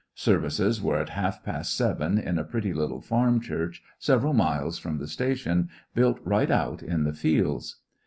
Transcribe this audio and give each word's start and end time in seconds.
Services 0.15 0.81
were 0.81 0.97
at 0.97 1.09
half 1.09 1.43
past 1.43 1.77
seven 1.77 2.17
in 2.17 2.39
a 2.39 2.43
pretty 2.43 2.73
little 2.73 3.01
farm 3.01 3.39
church 3.39 3.83
several 3.99 4.33
miles 4.33 4.79
from 4.79 4.97
the 4.97 5.05
statiouj 5.05 5.67
built 5.93 6.19
right 6.23 6.49
out 6.49 6.81
in 6.81 7.03
the 7.03 7.13
fields. 7.13 7.77